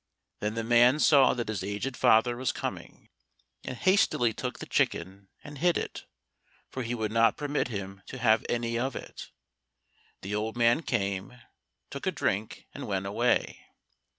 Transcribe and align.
Then 0.39 0.55
the 0.55 0.63
man 0.63 0.97
saw 0.97 1.35
that 1.35 1.47
his 1.47 1.63
aged 1.63 1.95
father 1.95 2.35
was 2.35 2.51
coming, 2.51 3.09
and 3.63 3.77
hastily 3.77 4.33
took 4.33 4.57
the 4.57 4.65
chicken 4.65 5.27
and 5.43 5.59
hid 5.59 5.77
it, 5.77 6.07
for 6.71 6.81
he 6.81 6.95
would 6.95 7.11
not 7.11 7.37
permit 7.37 7.67
him 7.67 8.01
to 8.07 8.17
have 8.17 8.43
any 8.49 8.79
of 8.79 8.95
it. 8.95 9.29
The 10.23 10.33
old 10.33 10.57
man 10.57 10.81
came, 10.81 11.39
took 11.91 12.07
a 12.07 12.11
drink, 12.11 12.65
and 12.73 12.87
went 12.87 13.05
away. 13.05 13.63